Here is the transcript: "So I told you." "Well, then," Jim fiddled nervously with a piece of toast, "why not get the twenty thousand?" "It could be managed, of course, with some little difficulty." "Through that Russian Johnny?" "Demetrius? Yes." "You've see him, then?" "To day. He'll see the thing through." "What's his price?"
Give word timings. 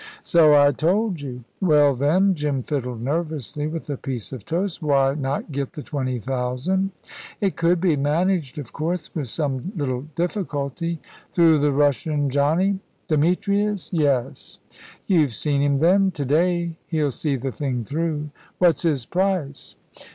"So 0.23 0.55
I 0.55 0.71
told 0.71 1.21
you." 1.21 1.43
"Well, 1.61 1.93
then," 1.93 2.33
Jim 2.33 2.63
fiddled 2.63 3.03
nervously 3.03 3.67
with 3.67 3.87
a 3.87 3.97
piece 3.97 4.33
of 4.33 4.43
toast, 4.43 4.81
"why 4.81 5.13
not 5.13 5.51
get 5.51 5.73
the 5.73 5.83
twenty 5.83 6.17
thousand?" 6.17 6.89
"It 7.39 7.55
could 7.55 7.79
be 7.79 7.95
managed, 7.95 8.57
of 8.57 8.73
course, 8.73 9.13
with 9.13 9.27
some 9.27 9.71
little 9.75 10.07
difficulty." 10.15 10.99
"Through 11.31 11.59
that 11.59 11.69
Russian 11.73 12.31
Johnny?" 12.31 12.79
"Demetrius? 13.07 13.91
Yes." 13.93 14.57
"You've 15.05 15.35
see 15.35 15.63
him, 15.63 15.77
then?" 15.77 16.09
"To 16.09 16.25
day. 16.25 16.77
He'll 16.87 17.11
see 17.11 17.35
the 17.35 17.51
thing 17.51 17.83
through." 17.83 18.31
"What's 18.57 18.81
his 18.81 19.05
price?" 19.05 19.75